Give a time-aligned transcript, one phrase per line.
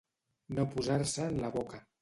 [0.59, 1.87] No posar-se en la boca.